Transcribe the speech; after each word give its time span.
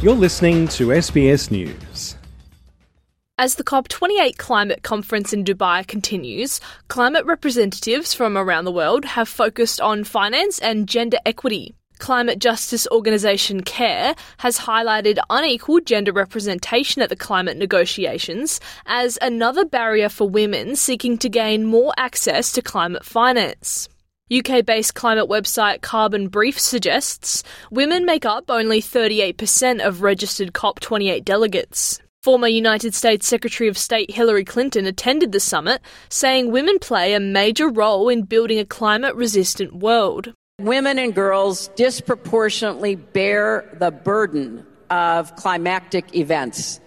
You're 0.00 0.14
listening 0.14 0.68
to 0.68 0.90
SBS 0.90 1.50
News. 1.50 2.14
As 3.36 3.56
the 3.56 3.64
COP28 3.64 4.36
climate 4.36 4.84
conference 4.84 5.32
in 5.32 5.42
Dubai 5.42 5.84
continues, 5.84 6.60
climate 6.86 7.26
representatives 7.26 8.14
from 8.14 8.38
around 8.38 8.64
the 8.64 8.70
world 8.70 9.04
have 9.04 9.28
focused 9.28 9.80
on 9.80 10.04
finance 10.04 10.60
and 10.60 10.88
gender 10.88 11.18
equity. 11.26 11.74
Climate 11.98 12.38
justice 12.38 12.86
organisation 12.92 13.64
CARE 13.64 14.14
has 14.36 14.60
highlighted 14.60 15.18
unequal 15.30 15.80
gender 15.80 16.12
representation 16.12 17.02
at 17.02 17.08
the 17.08 17.16
climate 17.16 17.56
negotiations 17.56 18.60
as 18.86 19.18
another 19.20 19.64
barrier 19.64 20.08
for 20.08 20.28
women 20.28 20.76
seeking 20.76 21.18
to 21.18 21.28
gain 21.28 21.66
more 21.66 21.92
access 21.96 22.52
to 22.52 22.62
climate 22.62 23.04
finance. 23.04 23.88
UK 24.30 24.62
based 24.64 24.94
climate 24.94 25.26
website 25.26 25.80
Carbon 25.80 26.28
Brief 26.28 26.60
suggests 26.60 27.42
women 27.70 28.04
make 28.04 28.26
up 28.26 28.50
only 28.50 28.82
38% 28.82 29.80
of 29.80 30.02
registered 30.02 30.52
COP28 30.52 31.24
delegates. 31.24 31.98
Former 32.22 32.48
United 32.48 32.94
States 32.94 33.26
Secretary 33.26 33.68
of 33.68 33.78
State 33.78 34.10
Hillary 34.10 34.44
Clinton 34.44 34.84
attended 34.84 35.32
the 35.32 35.40
summit, 35.40 35.80
saying 36.10 36.52
women 36.52 36.78
play 36.78 37.14
a 37.14 37.20
major 37.20 37.70
role 37.70 38.10
in 38.10 38.24
building 38.24 38.58
a 38.58 38.66
climate 38.66 39.14
resistant 39.14 39.76
world. 39.76 40.34
Women 40.60 40.98
and 40.98 41.14
girls 41.14 41.68
disproportionately 41.68 42.96
bear 42.96 43.64
the 43.78 43.90
burden 43.90 44.66
of 44.90 45.34
climactic 45.36 46.14
events. 46.14 46.80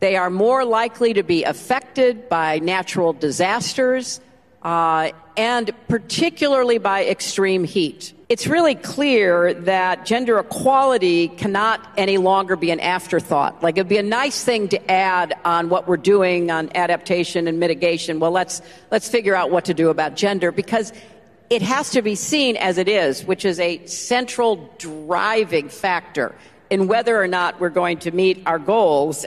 They 0.00 0.16
are 0.16 0.30
more 0.30 0.64
likely 0.64 1.12
to 1.12 1.22
be 1.22 1.44
affected 1.44 2.28
by 2.28 2.58
natural 2.58 3.12
disasters 3.12 4.20
uh, 4.62 5.10
and 5.36 5.70
particularly 5.88 6.78
by 6.78 7.04
extreme 7.06 7.64
heat. 7.64 8.12
It's 8.28 8.46
really 8.46 8.74
clear 8.74 9.52
that 9.52 10.06
gender 10.06 10.38
equality 10.38 11.28
cannot 11.28 11.86
any 11.96 12.16
longer 12.16 12.56
be 12.56 12.70
an 12.70 12.80
afterthought. 12.80 13.62
Like 13.62 13.76
it'd 13.76 13.88
be 13.88 13.98
a 13.98 14.02
nice 14.02 14.42
thing 14.44 14.68
to 14.68 14.90
add 14.90 15.34
on 15.44 15.68
what 15.68 15.86
we're 15.86 15.96
doing 15.96 16.50
on 16.50 16.70
adaptation 16.74 17.46
and 17.46 17.60
mitigation. 17.60 18.20
Well, 18.20 18.30
let's 18.30 18.62
let's 18.90 19.08
figure 19.08 19.34
out 19.34 19.50
what 19.50 19.66
to 19.66 19.74
do 19.74 19.90
about 19.90 20.16
gender 20.16 20.50
because 20.50 20.92
it 21.50 21.60
has 21.60 21.90
to 21.90 22.00
be 22.00 22.14
seen 22.14 22.56
as 22.56 22.78
it 22.78 22.88
is, 22.88 23.24
which 23.24 23.44
is 23.44 23.60
a 23.60 23.84
central 23.86 24.70
driving 24.78 25.68
factor 25.68 26.34
in 26.70 26.88
whether 26.88 27.20
or 27.20 27.28
not 27.28 27.60
we're 27.60 27.68
going 27.68 27.98
to 27.98 28.10
meet 28.10 28.42
our 28.46 28.58
goals 28.58 29.26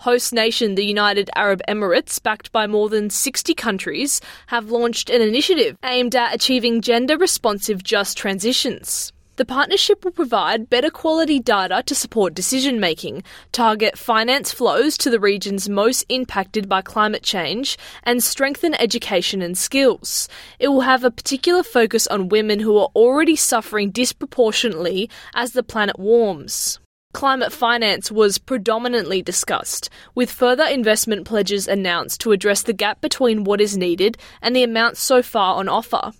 Host 0.00 0.32
nation, 0.32 0.74
the 0.74 0.84
United 0.84 1.30
Arab 1.34 1.62
Emirates, 1.68 2.22
backed 2.22 2.52
by 2.52 2.66
more 2.66 2.88
than 2.88 3.08
60 3.10 3.54
countries, 3.54 4.20
have 4.48 4.70
launched 4.70 5.08
an 5.08 5.22
initiative 5.22 5.76
aimed 5.84 6.14
at 6.14 6.34
achieving 6.34 6.82
gender 6.82 7.16
responsive 7.16 7.82
just 7.82 8.16
transitions. 8.16 9.12
The 9.36 9.44
partnership 9.44 10.04
will 10.04 10.12
provide 10.12 10.70
better 10.70 10.90
quality 10.90 11.40
data 11.40 11.82
to 11.84 11.94
support 11.94 12.34
decision 12.34 12.78
making, 12.78 13.22
target 13.52 13.98
finance 13.98 14.52
flows 14.52 14.96
to 14.98 15.10
the 15.10 15.20
regions 15.20 15.68
most 15.68 16.04
impacted 16.08 16.68
by 16.68 16.82
climate 16.82 17.22
change, 17.22 17.76
and 18.02 18.22
strengthen 18.22 18.74
education 18.74 19.42
and 19.42 19.56
skills. 19.56 20.28
It 20.58 20.68
will 20.68 20.82
have 20.82 21.04
a 21.04 21.10
particular 21.10 21.62
focus 21.62 22.06
on 22.06 22.28
women 22.28 22.60
who 22.60 22.78
are 22.78 22.88
already 22.94 23.36
suffering 23.36 23.90
disproportionately 23.90 25.10
as 25.34 25.52
the 25.52 25.62
planet 25.62 25.98
warms. 25.98 26.80
Climate 27.16 27.50
finance 27.50 28.12
was 28.12 28.36
predominantly 28.36 29.22
discussed, 29.22 29.88
with 30.14 30.30
further 30.30 30.64
investment 30.64 31.26
pledges 31.26 31.66
announced 31.66 32.20
to 32.20 32.32
address 32.32 32.60
the 32.60 32.74
gap 32.74 33.00
between 33.00 33.44
what 33.44 33.58
is 33.58 33.74
needed 33.74 34.18
and 34.42 34.54
the 34.54 34.62
amounts 34.62 35.00
so 35.00 35.22
far 35.22 35.54
on 35.54 35.66
offer. 35.66 36.12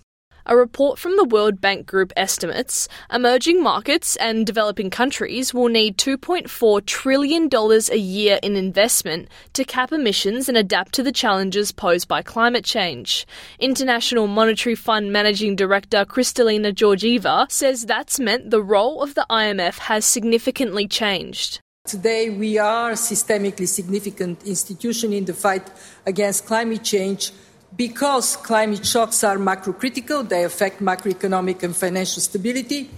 A 0.49 0.55
report 0.55 0.97
from 0.97 1.17
the 1.17 1.25
World 1.25 1.59
Bank 1.59 1.85
Group 1.85 2.13
estimates 2.15 2.87
emerging 3.11 3.61
markets 3.61 4.15
and 4.15 4.47
developing 4.47 4.89
countries 4.89 5.53
will 5.53 5.67
need 5.67 5.97
$2.4 5.97 6.85
trillion 6.85 7.49
a 7.53 7.97
year 7.97 8.39
in 8.41 8.55
investment 8.55 9.27
to 9.51 9.65
cap 9.65 9.91
emissions 9.91 10.47
and 10.47 10.57
adapt 10.57 10.93
to 10.93 11.03
the 11.03 11.11
challenges 11.11 11.73
posed 11.73 12.07
by 12.07 12.21
climate 12.21 12.63
change. 12.63 13.27
International 13.59 14.25
Monetary 14.25 14.75
Fund 14.75 15.11
Managing 15.11 15.57
Director 15.57 16.05
Kristalina 16.05 16.73
Georgieva 16.73 17.51
says 17.51 17.85
that's 17.85 18.17
meant 18.17 18.49
the 18.49 18.63
role 18.63 19.03
of 19.03 19.15
the 19.15 19.25
IMF 19.29 19.79
has 19.79 20.05
significantly 20.05 20.87
changed. 20.87 21.59
Today, 21.85 22.29
we 22.29 22.57
are 22.57 22.91
a 22.91 22.95
systemically 22.95 23.67
significant 23.67 24.43
institution 24.43 25.11
in 25.11 25.25
the 25.25 25.33
fight 25.33 25.69
against 26.05 26.45
climate 26.45 26.83
change 26.83 27.31
because 27.75 28.35
climate 28.37 28.85
shocks 28.85 29.23
are 29.23 29.37
macrocritical, 29.37 30.27
they 30.27 30.43
affect 30.43 30.81
macroeconomic 30.81 31.63
and 31.63 31.75
financial 31.75 32.21
stability, 32.21 32.89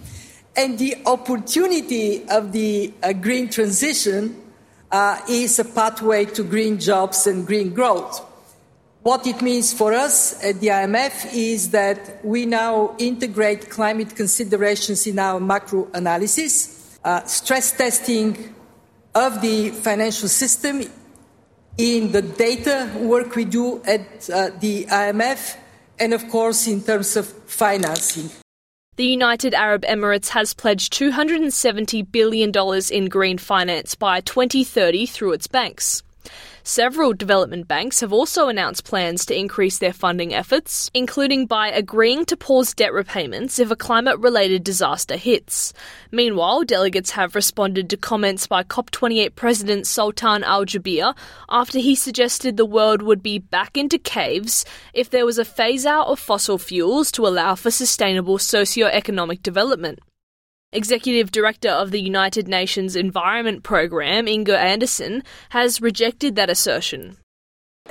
and 0.56 0.78
the 0.78 0.96
opportunity 1.06 2.28
of 2.30 2.52
the 2.52 2.94
uh, 3.02 3.13
green 3.13 3.50
transition 3.50 4.41
uh, 4.91 5.19
is 5.30 5.59
a 5.59 5.66
pathway 5.66 6.25
to 6.25 6.44
green 6.44 6.80
jobs 6.80 7.28
and 7.28 7.46
green 7.46 7.74
growth. 7.74 8.25
What 9.02 9.25
it 9.28 9.41
means 9.41 9.74
for 9.74 9.94
us 9.94 10.44
at 10.44 10.59
the 10.59 10.68
IMF 10.68 11.34
is 11.34 11.72
that 11.72 12.24
we 12.24 12.46
now 12.46 12.96
integrate 12.97 13.69
climate 13.69 14.16
considerations 14.16 15.07
in 15.07 15.19
our 15.19 15.40
macro 15.40 15.88
analysis, 15.94 17.00
uh, 17.03 17.24
stress 17.24 17.72
testing 17.72 18.53
of 19.16 19.41
the 19.41 19.69
financial 19.69 20.28
system 20.28 20.84
in 21.78 22.12
the 22.12 22.22
data 22.22 22.91
work 22.97 23.35
we 23.35 23.46
do 23.46 23.81
at 23.85 24.30
uh, 24.30 24.50
the 24.59 24.85
IMF, 24.85 25.56
and 26.00 26.13
of 26.13 26.28
course, 26.30 26.68
in 26.68 26.81
terms 26.81 27.16
of 27.16 27.28
financing. 27.28 28.30
The 28.96 29.06
United 29.06 29.53
Arab 29.53 29.84
Emirates 29.84 30.30
has 30.30 30.53
pledged 30.53 30.91
$270 30.91 32.12
billion 32.12 32.52
in 32.91 33.06
green 33.06 33.38
finance 33.38 33.96
by 33.96 34.19
2030 34.19 35.06
through 35.06 35.31
its 35.31 35.47
banks. 35.47 36.03
Several 36.69 37.13
development 37.13 37.68
banks 37.68 38.02
have 38.02 38.13
also 38.13 38.47
announced 38.47 38.84
plans 38.84 39.25
to 39.25 39.35
increase 39.35 39.80
their 39.80 39.91
funding 39.91 40.35
efforts, 40.35 40.91
including 40.94 41.47
by 41.47 41.69
agreeing 41.69 42.25
to 42.25 42.38
pause 42.38 42.75
debt 42.75 42.94
repayments 42.94 43.57
if 43.57 43.72
a 43.72 43.75
climate 43.75 44.19
related 44.19 44.63
disaster 44.63 45.18
hits. 45.18 45.74
Meanwhile, 46.12 46.66
delegates 46.66 47.09
have 47.09 47.34
responded 47.34 47.90
to 47.90 47.97
comments 47.97 48.46
by 48.46 48.62
COP28 48.62 49.34
President 49.34 49.88
Sultan 49.88 50.44
Al 50.44 50.63
Jaber 50.63 51.18
after 51.50 51.80
he 51.80 51.96
suggested 51.96 52.56
the 52.56 52.68
world 52.68 53.01
would 53.01 53.24
be 53.24 53.40
back 53.40 53.75
into 53.75 53.97
caves 53.97 54.63
if 54.94 55.09
there 55.09 55.25
was 55.25 55.40
a 55.40 55.46
phase 55.46 55.88
out 55.88 56.06
of 56.06 56.19
fossil 56.19 56.59
fuels 56.59 57.12
to 57.13 57.25
allow 57.25 57.56
for 57.56 57.72
sustainable 57.72 58.38
socio-economic 58.38 59.41
development. 59.41 59.97
Executive 60.72 61.31
Director 61.31 61.69
of 61.69 61.90
the 61.90 62.00
United 62.00 62.47
Nations 62.47 62.96
Environment 62.96 63.63
Programme, 63.63 64.28
Inger 64.28 64.53
Andersen, 64.53 65.24
has 65.50 65.81
rejected 65.81 66.35
that 66.35 66.47
assertion. 66.47 67.18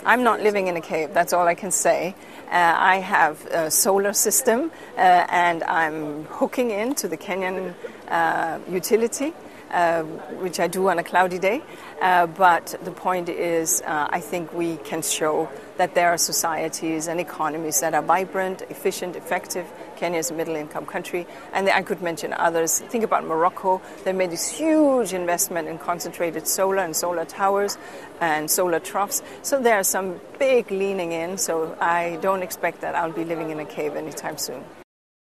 I'm 0.06 0.22
not 0.22 0.42
living 0.42 0.68
in 0.68 0.76
a 0.76 0.80
cave, 0.80 1.12
that's 1.12 1.32
all 1.32 1.48
I 1.48 1.56
can 1.56 1.72
say. 1.72 2.14
Uh, 2.46 2.74
I 2.76 2.98
have 2.98 3.44
a 3.46 3.68
solar 3.68 4.12
system 4.12 4.70
uh, 4.96 5.26
and 5.28 5.64
I'm 5.64 6.22
hooking 6.26 6.70
into 6.70 7.08
the 7.08 7.16
Kenyan 7.16 7.74
uh, 8.06 8.60
utility. 8.70 9.34
Uh, 9.70 10.02
which 10.40 10.58
I 10.60 10.66
do 10.66 10.88
on 10.88 10.98
a 10.98 11.04
cloudy 11.04 11.38
day. 11.38 11.62
Uh, 12.00 12.26
but 12.26 12.74
the 12.84 12.90
point 12.90 13.28
is, 13.28 13.82
uh, 13.82 14.08
I 14.08 14.20
think 14.20 14.54
we 14.54 14.78
can 14.78 15.02
show 15.02 15.50
that 15.76 15.94
there 15.94 16.08
are 16.08 16.16
societies 16.16 17.06
and 17.06 17.20
economies 17.20 17.80
that 17.80 17.92
are 17.92 18.00
vibrant, 18.00 18.62
efficient, 18.70 19.14
effective. 19.14 19.66
Kenya 19.96 20.20
is 20.20 20.30
a 20.30 20.34
middle 20.34 20.56
income 20.56 20.86
country, 20.86 21.26
and 21.52 21.68
I 21.68 21.82
could 21.82 22.00
mention 22.00 22.32
others. 22.32 22.80
Think 22.80 23.04
about 23.04 23.24
Morocco. 23.24 23.82
They 24.04 24.14
made 24.14 24.30
this 24.30 24.48
huge 24.48 25.12
investment 25.12 25.68
in 25.68 25.76
concentrated 25.76 26.48
solar 26.48 26.82
and 26.82 26.96
solar 26.96 27.26
towers 27.26 27.76
and 28.22 28.50
solar 28.50 28.80
troughs. 28.80 29.22
So 29.42 29.60
there 29.60 29.76
are 29.76 29.84
some 29.84 30.18
big 30.38 30.70
leaning 30.70 31.12
in, 31.12 31.36
so 31.36 31.76
I 31.78 32.18
don't 32.22 32.42
expect 32.42 32.80
that 32.80 32.94
I'll 32.94 33.12
be 33.12 33.24
living 33.24 33.50
in 33.50 33.60
a 33.60 33.66
cave 33.66 33.96
anytime 33.96 34.38
soon. 34.38 34.64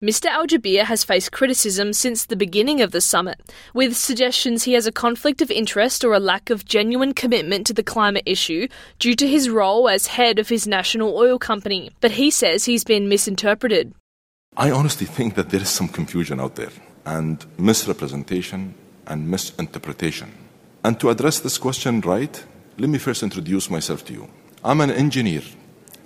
Mr. 0.04 0.26
Al 0.26 0.46
Jaber 0.46 0.84
has 0.84 1.02
faced 1.02 1.32
criticism 1.32 1.94
since 1.94 2.26
the 2.26 2.36
beginning 2.36 2.82
of 2.82 2.90
the 2.90 3.00
summit, 3.00 3.40
with 3.72 3.96
suggestions 3.96 4.64
he 4.64 4.74
has 4.74 4.86
a 4.86 4.92
conflict 4.92 5.40
of 5.40 5.50
interest 5.50 6.04
or 6.04 6.12
a 6.12 6.20
lack 6.20 6.50
of 6.50 6.66
genuine 6.66 7.14
commitment 7.14 7.66
to 7.66 7.72
the 7.72 7.82
climate 7.82 8.22
issue 8.26 8.68
due 8.98 9.16
to 9.16 9.26
his 9.26 9.48
role 9.48 9.88
as 9.88 10.08
head 10.08 10.38
of 10.38 10.50
his 10.50 10.66
national 10.66 11.16
oil 11.16 11.38
company. 11.38 11.90
But 12.02 12.10
he 12.10 12.30
says 12.30 12.66
he's 12.66 12.84
been 12.84 13.08
misinterpreted. 13.08 13.94
I 14.58 14.70
honestly 14.70 15.06
think 15.06 15.36
that 15.36 15.48
there 15.48 15.62
is 15.62 15.70
some 15.70 15.88
confusion 15.88 16.38
out 16.38 16.56
there 16.56 16.72
and 17.06 17.42
misrepresentation 17.56 18.74
and 19.06 19.30
misinterpretation. 19.30 20.30
And 20.84 21.00
to 21.00 21.08
address 21.08 21.40
this 21.40 21.56
question 21.56 22.02
right, 22.02 22.44
let 22.76 22.90
me 22.90 22.98
first 22.98 23.22
introduce 23.22 23.70
myself 23.70 24.04
to 24.04 24.12
you. 24.12 24.28
I'm 24.62 24.82
an 24.82 24.90
engineer. 24.90 25.44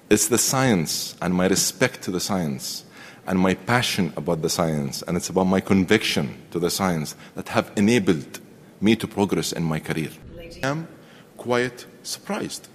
It's 0.08 0.28
the 0.28 0.38
science 0.38 1.16
and 1.20 1.34
my 1.34 1.48
respect 1.48 2.02
to 2.02 2.12
the 2.12 2.20
science 2.20 2.84
and 3.28 3.38
my 3.38 3.52
passion 3.52 4.10
about 4.16 4.40
the 4.40 4.48
science, 4.48 5.02
and 5.02 5.14
it's 5.16 5.28
about 5.28 5.44
my 5.44 5.60
conviction 5.60 6.34
to 6.50 6.58
the 6.58 6.70
science 6.70 7.14
that 7.34 7.48
have 7.48 7.70
enabled 7.76 8.40
me 8.80 8.96
to 8.96 9.06
progress 9.06 9.52
in 9.52 9.62
my 9.62 9.78
career. 9.78 10.10
I 10.38 10.66
am 10.66 10.88
quite 11.36 11.84
surprised 12.02 12.68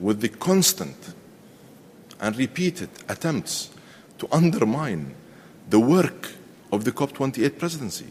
with 0.00 0.22
the 0.22 0.30
constant 0.30 0.96
and 2.18 2.34
repeated 2.36 2.88
attempts 3.10 3.70
to 4.16 4.26
undermine 4.32 5.14
the 5.68 5.80
work 5.80 6.30
of 6.72 6.84
the 6.84 6.92
COP28 6.92 7.58
presidency. 7.58 8.06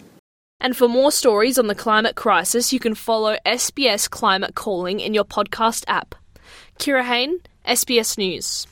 And 0.59 0.77
for 0.77 0.87
more 0.87 1.11
stories 1.11 1.57
on 1.57 1.67
the 1.67 1.75
climate 1.75 2.15
crisis, 2.15 2.71
you 2.71 2.79
can 2.79 2.93
follow 2.93 3.35
SBS 3.45 4.07
Climate 4.07 4.53
Calling 4.53 4.99
in 4.99 5.15
your 5.15 5.25
podcast 5.25 5.83
app. 5.87 6.13
Kira 6.77 7.03
Hain, 7.03 7.39
SBS 7.65 8.17
News. 8.17 8.67